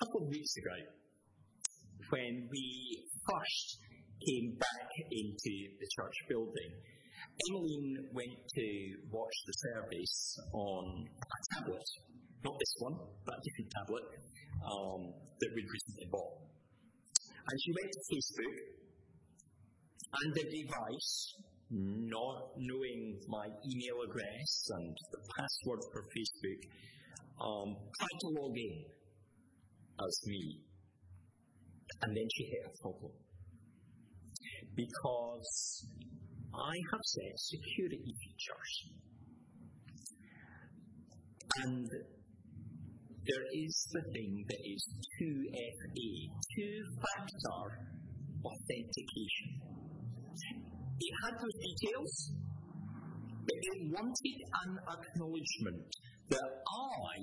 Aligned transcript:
couple 0.00 0.24
of 0.24 0.28
weeks 0.32 0.56
ago, 0.56 0.76
when 2.08 2.48
we 2.48 2.64
first 3.28 3.66
came 4.24 4.56
back 4.56 4.88
into 5.12 5.52
the 5.76 5.86
church 5.92 6.16
building, 6.28 6.72
Emmeline 7.48 8.08
went 8.16 8.32
to 8.32 8.66
watch 9.12 9.36
the 9.44 9.52
service 9.52 10.40
on 10.52 11.04
a 11.04 11.38
tablet. 11.54 11.84
Not 12.44 12.56
this 12.56 12.74
one, 12.80 12.96
but 13.28 13.34
a 13.36 13.40
different 13.44 13.70
tablet 13.76 14.06
um, 14.64 15.02
that 15.36 15.50
we'd 15.52 15.68
recently 15.68 16.08
bought. 16.08 16.48
And 17.44 17.56
she 17.60 17.70
went 17.76 17.90
to 17.92 18.00
Facebook, 18.08 18.56
and 20.16 20.28
the 20.32 20.44
device, 20.48 21.12
not 21.70 22.56
knowing 22.56 23.20
my 23.28 23.46
email 23.68 24.00
address 24.08 24.50
and 24.80 24.96
the 25.12 25.20
password 25.36 25.80
for 25.92 26.02
Facebook, 26.08 26.60
um, 27.40 27.76
tried 28.00 28.18
to 28.20 28.28
log 28.40 28.56
in 28.56 28.99
as 30.06 30.20
me. 30.26 30.60
And 32.02 32.16
then 32.16 32.28
she 32.34 32.44
hit 32.44 32.62
a 32.66 32.82
problem. 32.82 33.12
Because 34.74 35.86
I 36.54 36.74
have 36.92 37.04
set 37.04 37.34
security 37.36 38.14
features. 38.22 38.72
And 41.62 41.88
there 43.26 43.46
is 43.52 43.88
the 43.92 44.02
thing 44.12 44.44
that 44.48 44.62
is 44.64 44.82
2FA, 45.20 46.10
two-factor 46.56 47.60
authentication. 48.44 49.50
It 51.00 51.14
had 51.24 51.34
those 51.34 51.58
details, 51.60 52.32
but 53.44 53.58
it 53.60 53.92
wanted 53.92 54.38
an 54.64 54.72
acknowledgement 54.88 55.84
that 56.30 56.50
I 56.64 57.16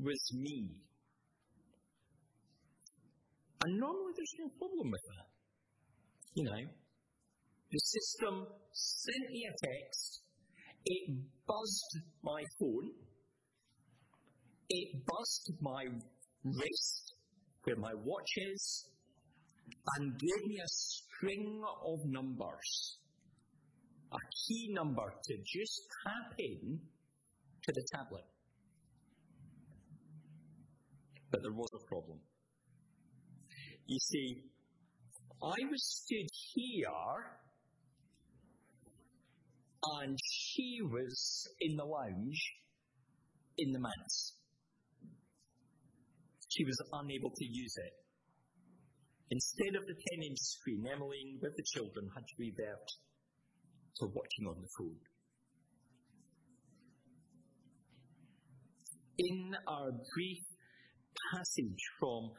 was 0.00 0.22
me. 0.34 0.70
And 3.64 3.78
normally 3.78 4.12
there's 4.16 4.34
no 4.40 4.48
problem 4.58 4.90
with 4.90 5.00
that. 5.14 5.26
You 6.34 6.44
know, 6.44 6.62
the 7.70 7.78
system 7.78 8.46
sent 8.72 9.30
me 9.30 9.46
a 9.46 9.54
text, 9.66 10.22
it 10.84 11.14
buzzed 11.46 11.98
my 12.22 12.42
phone, 12.58 12.90
it 14.68 15.06
buzzed 15.06 15.52
my 15.60 15.84
wrist 16.44 17.14
where 17.64 17.76
my 17.76 17.92
watch 17.94 18.32
is, 18.36 18.90
and 19.96 20.18
gave 20.18 20.48
me 20.48 20.58
a 20.58 20.68
string 20.68 21.62
of 21.86 22.00
numbers, 22.06 22.98
a 24.12 24.18
key 24.48 24.72
number 24.74 25.12
to 25.24 25.34
just 25.36 25.82
tap 26.04 26.34
in 26.38 26.80
to 27.62 27.72
the 27.72 27.86
tablet. 27.94 28.24
But 31.30 31.42
there 31.42 31.52
was 31.52 31.70
a 31.74 31.86
problem. 31.86 32.18
You 33.86 33.98
see, 33.98 34.44
I 35.42 35.56
was 35.70 36.04
stood 36.04 36.28
here 36.54 36.88
and 40.00 40.16
she 40.24 40.78
was 40.82 41.48
in 41.60 41.76
the 41.76 41.84
lounge 41.84 42.40
in 43.58 43.72
the 43.72 43.80
manse. 43.80 44.36
She 46.48 46.64
was 46.64 46.78
unable 46.92 47.30
to 47.30 47.44
use 47.44 47.74
it. 47.76 47.92
Instead 49.30 49.74
of 49.76 49.86
the 49.86 49.94
10 49.94 50.22
inch 50.28 50.38
screen, 50.38 50.84
Emmeline, 50.86 51.38
with 51.40 51.56
the 51.56 51.64
children, 51.74 52.08
had 52.14 52.22
to 52.22 52.34
revert 52.38 52.88
to 53.96 54.06
watching 54.06 54.46
on 54.46 54.60
the 54.60 54.68
phone. 54.78 55.00
In 59.18 59.54
our 59.66 59.90
brief 60.14 60.44
passage 61.32 61.82
from 61.98 62.30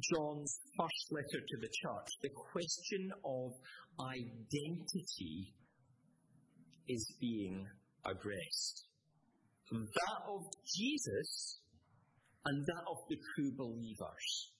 John's 0.00 0.60
first 0.78 1.06
letter 1.10 1.44
to 1.46 1.56
the 1.60 1.68
church, 1.82 2.08
the 2.22 2.30
question 2.52 3.10
of 3.24 3.52
identity 3.98 5.52
is 6.88 7.14
being 7.20 7.66
addressed. 8.06 8.86
That 9.70 10.22
of 10.28 10.42
Jesus 10.76 11.60
and 12.44 12.64
that 12.64 12.84
of 12.88 12.98
the 13.08 13.16
true 13.34 13.52
believers. 13.56 14.52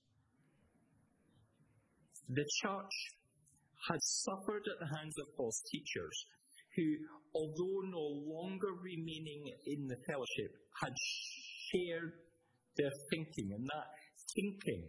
The 2.28 2.44
church 2.62 2.94
has 3.88 4.00
suffered 4.26 4.64
at 4.68 4.78
the 4.80 4.98
hands 4.98 5.14
of 5.18 5.26
false 5.36 5.62
teachers 5.70 6.26
who, 6.76 6.84
although 7.34 7.88
no 7.88 8.06
longer 8.26 8.68
remaining 8.82 9.50
in 9.66 9.86
the 9.86 9.96
fellowship, 10.06 10.52
had 10.82 10.92
shared 11.72 12.12
their 12.76 12.92
thinking, 13.10 13.50
and 13.54 13.64
that 13.64 13.88
thinking 14.34 14.84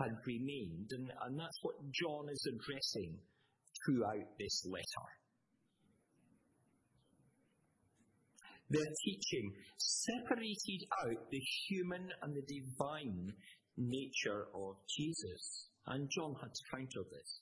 had 0.00 0.12
remained, 0.26 0.90
and, 0.90 1.10
and 1.24 1.38
that's 1.38 1.58
what 1.62 1.76
John 1.92 2.28
is 2.30 2.48
addressing 2.52 3.18
throughout 3.84 4.28
this 4.38 4.66
letter. 4.66 5.08
Their 8.68 8.90
teaching 9.04 9.52
separated 9.78 10.88
out 11.06 11.30
the 11.30 11.42
human 11.68 12.08
and 12.22 12.34
the 12.34 12.42
divine 12.42 13.32
nature 13.76 14.48
of 14.54 14.76
Jesus. 14.88 15.68
And 15.86 16.10
John 16.10 16.34
had 16.40 16.50
to 16.50 16.64
counter 16.74 17.04
this. 17.10 17.40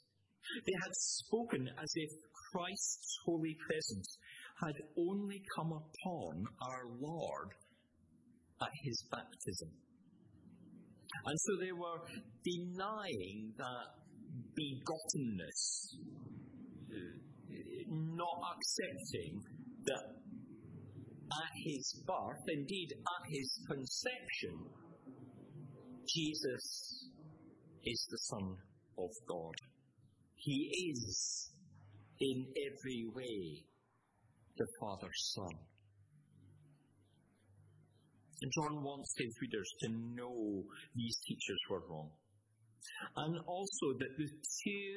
They 0.66 0.76
had 0.82 0.92
spoken 0.92 1.68
as 1.82 1.90
if 1.94 2.10
Christ's 2.52 3.18
holy 3.24 3.56
presence 3.66 4.18
had 4.62 4.74
only 4.98 5.42
come 5.56 5.72
upon 5.72 6.44
our 6.60 6.84
Lord 7.00 7.48
at 8.60 8.68
his 8.84 9.02
baptism. 9.10 9.70
And 11.26 11.40
so 11.40 11.56
they 11.60 11.72
were 11.72 12.00
denying 12.44 13.52
that 13.56 13.86
begottenness, 14.58 15.96
not 17.88 18.38
accepting 18.56 19.42
that 19.84 20.04
at 21.32 21.52
his 21.64 22.02
birth, 22.06 22.44
indeed 22.48 22.92
at 22.92 23.30
his 23.30 23.60
conception, 23.66 24.70
Jesus 26.06 27.08
is 27.84 28.06
the 28.10 28.18
Son 28.18 28.56
of 28.98 29.10
God. 29.28 29.54
He 30.36 30.92
is 30.92 31.50
in 32.20 32.46
every 32.70 33.06
way 33.14 33.64
the 34.56 34.66
Father's 34.80 35.32
Son. 35.34 35.58
And 38.42 38.52
John 38.52 38.82
wants 38.82 39.14
his 39.18 39.34
readers 39.40 39.70
to 39.80 39.88
know 39.88 40.64
these 40.94 41.16
teachers 41.26 41.60
were 41.70 41.82
wrong. 41.88 42.10
And 43.16 43.38
also 43.46 43.98
that 43.98 44.16
the 44.18 44.28
two 44.28 44.96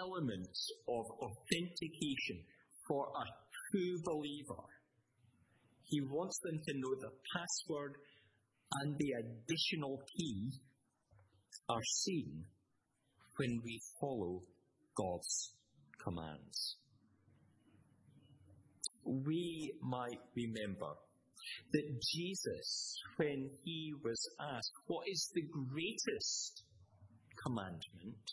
elements 0.00 0.68
of 0.88 1.04
authentication 1.20 2.44
for 2.86 3.06
a 3.06 3.24
true 3.70 3.98
believer 4.04 4.64
he 5.92 6.00
wants 6.00 6.38
them 6.42 6.58
to 6.64 6.72
know 6.78 6.94
the 6.98 7.12
password 7.36 7.96
and 8.80 8.96
the 8.96 9.12
additional 9.12 10.00
key 10.16 10.50
are 11.68 11.84
seen 11.84 12.46
when 13.36 13.60
we 13.62 13.78
follow 14.00 14.40
God's 14.96 15.52
commands. 16.02 16.76
We 19.04 19.74
might 19.82 20.20
remember 20.34 20.94
that 21.72 22.00
Jesus, 22.14 22.98
when 23.16 23.50
he 23.64 23.92
was 24.04 24.20
asked, 24.40 24.72
What 24.86 25.08
is 25.08 25.30
the 25.34 25.42
greatest 25.42 26.64
commandment? 27.44 28.32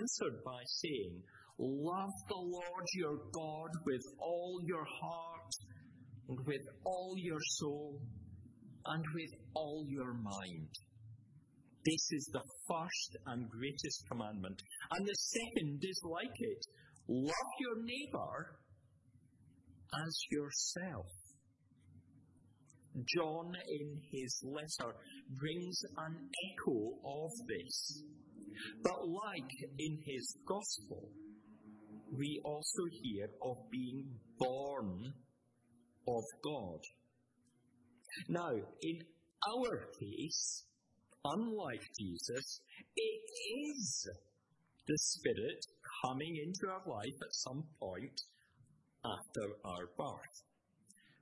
answered 0.00 0.42
by 0.44 0.62
saying, 0.66 1.22
Love 1.58 2.12
the 2.28 2.36
Lord 2.36 2.86
your 2.94 3.16
God 3.32 3.70
with 3.84 4.02
all 4.20 4.60
your 4.64 4.84
heart 4.84 5.52
and 6.28 6.38
with 6.46 6.62
all 6.84 7.14
your 7.16 7.40
soul 7.58 8.00
and 8.86 9.04
with 9.14 9.30
all 9.54 9.84
your 9.88 10.14
mind. 10.14 10.68
This 11.84 12.12
is 12.12 12.30
the 12.32 12.44
first 12.68 13.16
and 13.26 13.48
greatest 13.48 14.04
commandment. 14.08 14.60
And 14.92 15.06
the 15.06 15.14
second 15.14 15.80
is 15.82 16.00
like 16.04 16.36
it 16.38 16.66
love 17.08 17.50
your 17.60 17.82
neighbour 17.82 18.58
as 19.94 20.18
yourself. 20.30 21.06
John, 22.94 23.52
in 23.68 24.00
his 24.10 24.42
letter, 24.42 24.94
brings 25.38 25.80
an 25.96 26.16
echo 26.50 26.98
of 27.04 27.30
this. 27.46 28.02
But 28.82 29.08
like 29.08 29.52
in 29.78 29.98
his 30.04 30.36
gospel, 30.46 31.10
we 32.16 32.40
also 32.44 32.84
hear 33.02 33.28
of 33.42 33.56
being 33.70 34.08
born 34.38 35.12
of 36.08 36.24
God. 36.42 36.80
Now, 38.28 38.50
in 38.82 38.98
our 39.46 39.88
case, 40.00 40.64
unlike 41.24 41.82
Jesus, 41.98 42.60
it 42.96 43.22
is 43.58 44.08
the 44.86 44.98
Spirit 44.98 45.64
coming 46.04 46.36
into 46.44 46.72
our 46.72 46.82
life 46.86 47.18
at 47.22 47.34
some 47.34 47.62
point 47.78 48.20
after 49.04 49.46
our 49.64 49.86
birth. 49.96 50.47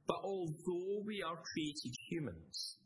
But 0.06 0.18
although 0.22 1.02
we 1.04 1.22
are 1.22 1.36
created 1.36 1.94
humans, 2.08 2.76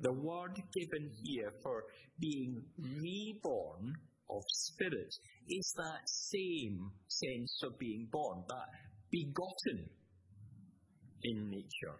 The 0.00 0.12
word 0.12 0.54
given 0.74 1.10
here 1.24 1.52
for 1.60 1.82
being 2.20 2.62
reborn 2.78 3.94
of 4.30 4.42
spirit 4.46 5.12
is 5.48 5.74
that 5.76 6.08
same 6.08 6.92
sense 7.08 7.60
of 7.64 7.78
being 7.80 8.06
born, 8.12 8.44
that 8.48 8.68
begotten 9.10 9.90
in 11.24 11.50
nature 11.50 11.98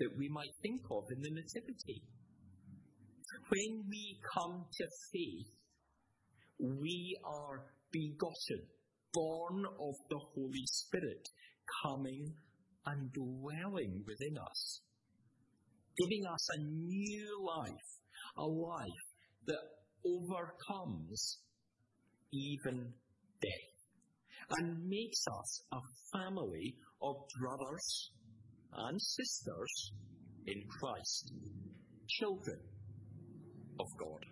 that 0.00 0.10
we 0.18 0.28
might 0.28 0.50
think 0.62 0.80
of 0.90 1.04
in 1.14 1.20
the 1.22 1.30
Nativity. 1.30 2.02
When 3.50 3.84
we 3.88 4.18
come 4.34 4.64
to 4.78 4.86
faith, 5.12 5.52
we 6.58 7.16
are 7.24 7.66
begotten, 7.92 8.66
born 9.12 9.64
of 9.64 9.94
the 10.10 10.18
Holy 10.34 10.66
Spirit, 10.66 11.28
coming 11.84 12.34
and 12.90 13.12
dwelling 13.12 14.02
within 14.06 14.36
us, 14.38 14.80
giving 15.98 16.24
us 16.32 16.48
a 16.56 16.62
new 16.62 17.46
life, 17.46 17.88
a 18.36 18.46
life 18.46 19.04
that 19.46 19.64
overcomes 20.06 21.38
even 22.32 22.92
death, 23.40 24.58
and 24.58 24.88
makes 24.88 25.24
us 25.40 25.62
a 25.72 25.80
family 26.12 26.74
of 27.02 27.16
brothers 27.40 28.10
and 28.72 29.00
sisters 29.00 29.92
in 30.46 30.62
Christ, 30.80 31.32
children 32.08 32.60
of 33.80 33.86
God. 33.98 34.24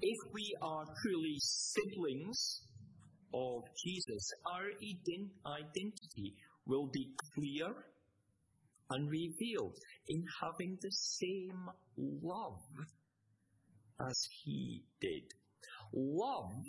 If 0.00 0.18
we 0.32 0.54
are 0.62 0.84
truly 1.02 1.36
siblings 1.38 2.62
of 3.32 3.62
Jesus, 3.84 4.30
our 4.52 4.68
identity 5.56 6.34
will 6.66 6.88
be 6.92 7.14
clear 7.34 7.72
and 8.90 9.10
revealed 9.10 9.76
in 10.08 10.24
having 10.42 10.78
the 10.80 10.90
same 10.90 11.68
love 11.96 12.62
as 14.00 14.28
He 14.44 14.84
did. 15.00 15.24
Love 15.92 16.62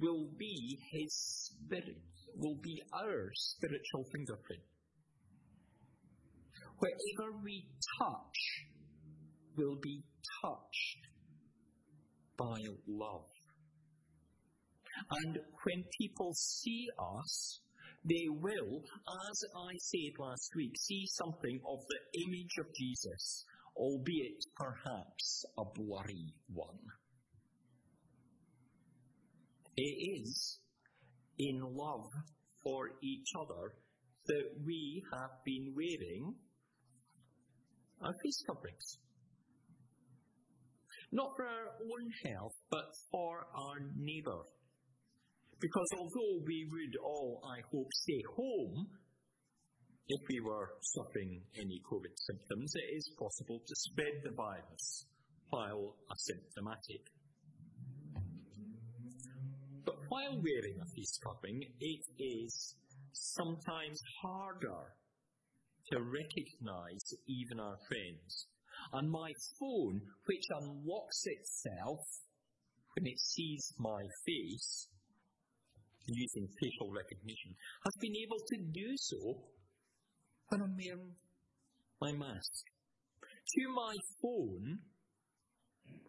will 0.00 0.28
be 0.38 0.78
His 0.92 1.14
Spirit, 1.14 2.02
will 2.36 2.58
be 2.62 2.82
our 2.92 3.30
spiritual 3.34 4.04
fingerprint. 4.12 4.62
Wherever 6.78 7.32
we 7.42 7.66
touch, 7.98 8.66
will 9.56 9.76
be 9.82 10.02
touched 10.42 10.98
by 12.36 12.60
love. 12.86 13.24
And 15.10 15.38
when 15.64 15.84
people 15.98 16.32
see 16.34 16.88
us, 16.98 17.60
they 18.08 18.26
will, 18.28 18.82
as 19.30 19.44
I 19.56 19.72
said 19.78 20.12
last 20.18 20.50
week, 20.54 20.72
see 20.78 21.06
something 21.06 21.60
of 21.66 21.78
the 21.88 22.20
image 22.22 22.54
of 22.58 22.66
Jesus, 22.74 23.44
albeit 23.76 24.44
perhaps 24.56 25.44
a 25.58 25.64
blurry 25.74 26.32
one. 26.48 26.78
It 29.76 30.22
is 30.22 30.60
in 31.38 31.60
love 31.60 32.10
for 32.62 32.90
each 33.02 33.28
other 33.38 33.74
that 34.26 34.50
we 34.64 35.02
have 35.12 35.30
been 35.44 35.74
wearing 35.76 36.34
our 38.02 38.12
face 38.22 38.42
coverings. 38.46 38.98
Not 41.12 41.32
for 41.36 41.44
our 41.44 41.68
own 41.80 42.10
health, 42.24 42.54
but 42.70 42.86
for 43.10 43.46
our 43.54 43.78
neighbour. 43.96 44.42
Because 45.60 45.88
although 45.96 46.44
we 46.44 46.68
would 46.70 46.96
all, 47.02 47.40
I 47.44 47.60
hope, 47.72 47.88
stay 47.92 48.22
home 48.36 48.88
if 50.08 50.20
we 50.28 50.40
were 50.40 50.70
suffering 50.82 51.42
any 51.58 51.80
COVID 51.90 52.14
symptoms, 52.14 52.72
it 52.76 52.94
is 52.94 53.10
possible 53.18 53.60
to 53.66 53.74
spread 53.74 54.22
the 54.22 54.30
virus 54.36 55.06
while 55.50 55.96
asymptomatic. 56.12 57.02
But 59.84 59.96
while 60.08 60.34
wearing 60.42 60.78
a 60.80 60.86
face 60.94 61.18
covering, 61.24 61.62
it 61.80 62.22
is 62.22 62.76
sometimes 63.12 64.00
harder 64.22 64.94
to 65.90 65.98
recognize 66.02 67.14
even 67.26 67.60
our 67.60 67.78
friends. 67.88 68.46
And 68.92 69.10
my 69.10 69.32
phone, 69.58 70.02
which 70.26 70.44
unlocks 70.50 71.22
itself 71.24 72.00
when 72.94 73.06
it 73.06 73.18
sees 73.18 73.72
my 73.78 74.02
face, 74.24 74.88
using 76.06 76.48
facial 76.60 76.92
recognition, 76.92 77.54
has 77.84 77.94
been 78.00 78.16
able 78.16 78.38
to 78.38 78.56
do 78.72 78.96
so 78.96 79.42
when 80.48 80.62
I'm 80.62 80.76
wearing 80.76 81.14
my 82.00 82.12
mask. 82.12 82.64
To 83.54 83.68
my 83.74 83.94
phone, 84.22 84.78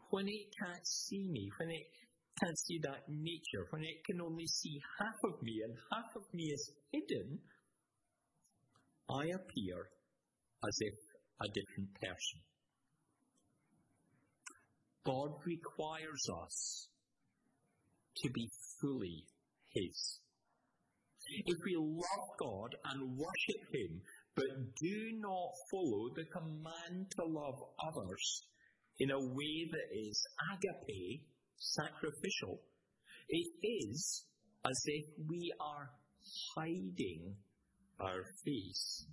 when 0.10 0.28
it 0.28 0.48
can't 0.60 0.86
see 0.86 1.28
me, 1.30 1.50
when 1.60 1.70
it 1.70 1.88
can't 2.40 2.58
see 2.60 2.80
that 2.84 3.04
nature, 3.08 3.66
when 3.72 3.84
it 3.84 4.04
can 4.06 4.22
only 4.22 4.48
see 4.48 4.80
half 5.00 5.16
of 5.24 5.42
me 5.42 5.62
and 5.64 5.76
half 5.92 6.16
of 6.16 6.24
me 6.34 6.44
is 6.44 6.72
hidden, 6.92 7.40
I 9.10 9.26
appear 9.34 9.88
as 10.68 10.78
if 10.80 10.94
a 11.42 11.48
different 11.48 11.94
person. 12.02 12.42
God 15.06 15.32
requires 15.46 16.28
us 16.44 16.88
to 18.18 18.30
be 18.32 18.50
fully 18.82 19.24
His. 19.78 20.20
If 21.46 21.58
we 21.66 21.76
love 21.78 22.28
God 22.40 22.76
and 22.86 23.18
worship 23.18 23.62
Him, 23.74 24.02
but 24.36 24.46
do 24.82 25.12
not 25.20 25.52
follow 25.72 26.10
the 26.16 26.26
command 26.32 27.12
to 27.18 27.26
love 27.26 27.60
others 27.86 28.44
in 29.00 29.12
a 29.12 29.20
way 29.20 29.70
that 29.72 29.90
is 29.94 30.26
agape, 30.54 31.28
sacrificial, 31.58 32.62
it 33.30 33.48
is 33.64 34.26
as 34.66 34.82
if 34.86 35.06
we 35.28 35.52
are 35.60 35.90
hiding 36.56 37.36
our 38.00 38.24
face 38.46 39.06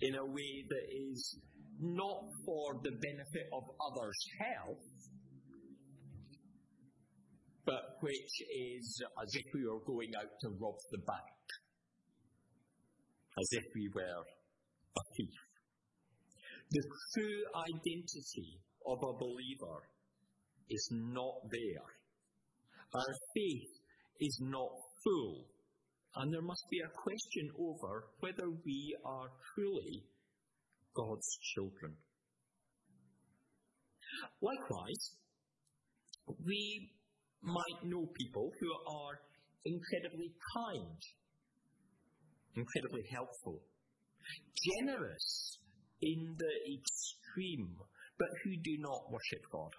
in 0.00 0.14
a 0.16 0.24
way 0.24 0.64
that 0.68 0.86
is 0.90 1.38
not 1.80 2.22
for 2.44 2.80
the 2.82 2.90
benefit 2.90 3.48
of 3.52 3.62
others' 3.80 4.24
health, 4.38 4.78
but 7.64 7.96
which 8.00 8.34
is 8.50 9.02
as 9.22 9.34
if 9.34 9.44
we 9.54 9.66
were 9.66 9.80
going 9.86 10.12
out 10.18 10.32
to 10.40 10.48
rob 10.60 10.76
the 10.90 10.98
bank, 10.98 11.46
as 13.38 13.48
if 13.52 13.64
we 13.74 13.88
were 13.94 14.22
a 14.96 15.02
thief. 15.16 15.38
The 16.70 16.82
true 17.14 17.42
identity 17.68 18.60
of 18.86 18.98
a 18.98 19.18
believer 19.18 19.80
is 20.70 20.88
not 20.92 21.34
there. 21.50 21.88
Our 22.94 23.14
faith 23.34 23.72
is 24.20 24.38
not 24.42 24.70
full 25.04 25.46
and 26.16 26.32
there 26.32 26.42
must 26.42 26.64
be 26.70 26.80
a 26.80 26.92
question 27.02 27.50
over 27.58 28.04
whether 28.20 28.50
we 28.64 28.94
are 29.04 29.28
truly 29.54 30.04
God's 30.94 31.38
children. 31.54 31.96
Likewise, 34.42 35.16
we 36.44 36.90
might 37.42 37.84
know 37.84 38.06
people 38.16 38.52
who 38.60 38.70
are 38.86 39.18
incredibly 39.64 40.32
kind, 40.54 41.00
incredibly 42.54 43.02
helpful, 43.10 43.60
generous 44.54 45.58
in 46.00 46.36
the 46.38 46.54
extreme, 46.74 47.76
but 48.18 48.28
who 48.44 48.50
do 48.62 48.76
not 48.78 49.10
worship 49.10 49.42
God, 49.50 49.72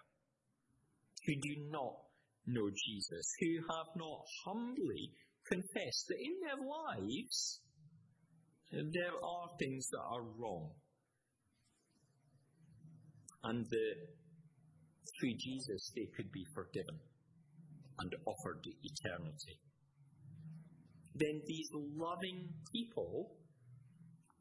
who 1.26 1.34
do 1.36 1.70
not 1.70 1.96
know 2.48 2.70
Jesus, 2.70 3.34
who 3.40 3.56
have 3.72 3.88
not 3.96 4.20
humbly 4.46 5.12
confessed 5.48 6.08
that 6.08 6.20
in 6.20 6.36
their 6.42 6.68
lives 6.68 7.62
there 8.72 9.16
are 9.24 9.48
things 9.60 9.88
that 9.90 10.02
are 10.12 10.24
wrong. 10.38 10.72
And 13.44 13.66
that 13.70 13.96
through 15.20 15.36
Jesus 15.38 15.92
they 15.96 16.08
could 16.16 16.32
be 16.32 16.46
forgiven 16.56 17.00
and 18.04 18.14
offered 18.26 18.62
to 18.64 18.72
eternity. 18.84 19.58
Then 21.16 21.42
these 21.48 21.70
loving 21.74 22.50
people 22.72 23.32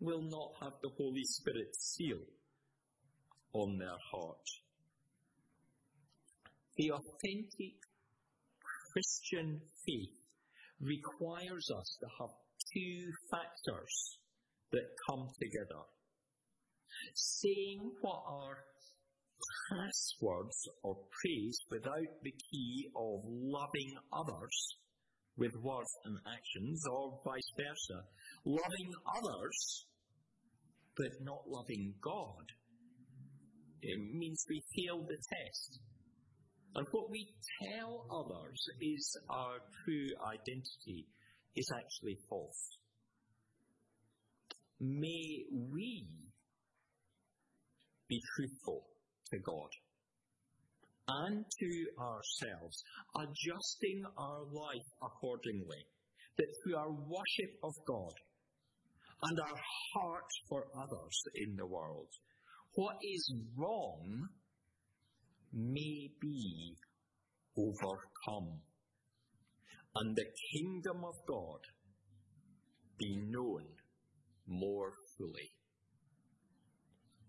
will 0.00 0.22
not 0.22 0.52
have 0.60 0.72
the 0.82 0.90
Holy 0.98 1.24
Spirit 1.24 1.74
seal 1.76 2.18
on 3.52 3.78
their 3.78 3.98
heart. 4.10 4.48
The 6.76 6.90
authentic 6.90 7.76
Christian 8.92 9.60
faith 9.86 10.16
requires 10.80 11.70
us 11.78 11.98
to 12.00 12.06
have 12.18 12.30
two 12.74 13.12
factors 13.30 14.18
that 14.72 14.88
come 15.08 15.28
together. 15.40 15.82
Saying 17.14 17.92
what 18.00 18.22
are 18.26 18.56
passwords 19.70 20.68
of 20.84 20.96
praise 21.10 21.58
without 21.70 22.12
the 22.22 22.34
key 22.50 22.88
of 22.96 23.20
loving 23.26 23.94
others 24.12 24.76
with 25.36 25.52
words 25.62 25.90
and 26.04 26.18
actions, 26.26 26.84
or 26.90 27.20
vice 27.24 27.52
versa. 27.56 28.04
Loving 28.44 28.92
others, 29.16 29.86
but 30.96 31.10
not 31.22 31.42
loving 31.48 31.94
God 32.02 32.44
It 33.82 33.98
means 34.14 34.44
we 34.48 34.62
fail 34.76 35.02
the 35.02 35.16
test. 35.16 35.80
And 36.74 36.86
what 36.92 37.10
we 37.10 37.26
tell 37.64 38.06
others 38.10 38.64
is 38.80 39.18
our 39.30 39.58
true 39.84 40.08
identity 40.26 41.06
is 41.56 41.70
actually 41.74 42.18
false. 42.28 42.78
May 44.80 45.44
we 45.52 46.08
be 48.08 48.20
truthful 48.36 48.84
to 49.32 49.38
God 49.40 49.70
and 51.08 51.44
to 51.44 51.86
ourselves, 51.98 52.84
adjusting 53.16 54.02
our 54.16 54.44
life 54.52 54.88
accordingly, 55.02 55.82
that 56.38 56.46
through 56.62 56.76
our 56.76 56.92
worship 56.92 57.52
of 57.64 57.72
God 57.86 58.14
and 59.24 59.40
our 59.40 59.58
heart 59.94 60.30
for 60.48 60.66
others 60.76 61.22
in 61.34 61.56
the 61.56 61.66
world, 61.66 62.08
what 62.74 62.96
is 63.02 63.34
wrong 63.56 64.28
may 65.52 66.08
be 66.20 66.76
overcome, 67.56 68.60
and 69.96 70.16
the 70.16 70.24
kingdom 70.52 71.04
of 71.04 71.14
God 71.28 71.60
be 72.98 73.18
known 73.28 73.66
more 74.46 74.92
fully. 75.18 75.50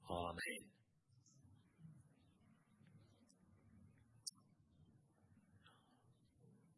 Amen. 0.09 0.72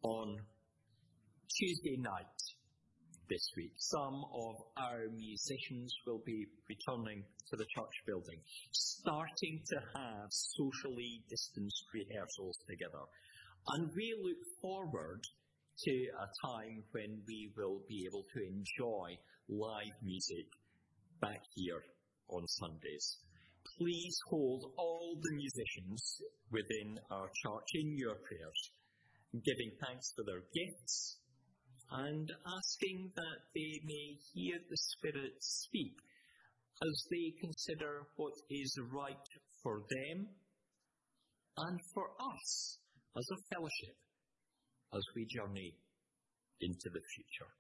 On 0.05 0.37
Tuesday 1.49 1.97
night, 1.97 2.37
this 3.27 3.49
week. 3.57 3.73
Some 3.77 4.23
of 4.31 4.55
our 4.77 5.09
musicians 5.09 5.95
will 6.05 6.21
be 6.23 6.45
returning 6.69 7.23
to 7.49 7.55
the 7.57 7.65
church 7.73 7.95
building, 8.05 8.37
starting 8.71 9.61
to 9.65 9.77
have 9.95 10.29
socially 10.29 11.23
distanced 11.27 11.85
rehearsals 11.91 12.59
together. 12.69 13.01
And 13.73 13.89
we 13.95 14.13
look 14.21 14.37
forward 14.61 15.21
to 15.85 15.91
a 15.91 16.47
time 16.53 16.83
when 16.91 17.23
we 17.27 17.51
will 17.57 17.81
be 17.89 18.05
able 18.05 18.25
to 18.35 18.45
enjoy 18.45 19.17
live 19.49 19.97
music 20.03 20.45
back 21.19 21.41
here 21.55 21.81
on 22.29 22.47
Sundays. 22.47 23.17
Please 23.79 24.19
hold 24.29 24.71
all 24.77 25.17
the 25.19 25.35
musicians 25.35 26.21
within 26.51 26.99
our 27.09 27.29
church 27.41 27.69
in 27.73 27.97
your 27.97 28.15
prayers, 28.21 28.69
giving 29.43 29.71
thanks 29.81 30.13
for 30.15 30.23
their 30.23 30.43
gifts 30.53 31.17
and 31.91 32.31
asking 32.57 33.11
that 33.15 33.39
they 33.53 33.79
may 33.83 34.07
hear 34.33 34.57
the 34.69 34.77
Spirit 34.77 35.35
speak 35.39 35.95
as 36.81 36.95
they 37.09 37.33
consider 37.39 38.03
what 38.15 38.33
is 38.49 38.77
right 38.91 39.27
for 39.63 39.81
them 39.89 40.27
and 41.57 41.79
for 41.93 42.07
us 42.19 42.79
as 43.17 43.27
a 43.31 43.55
fellowship 43.55 43.95
as 44.93 45.03
we 45.15 45.25
journey 45.25 45.73
into 46.61 46.89
the 46.91 47.01
future. 47.15 47.51